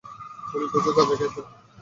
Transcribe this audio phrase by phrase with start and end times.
[0.53, 1.45] উনি প্রচুর গাঁজা খেতেন।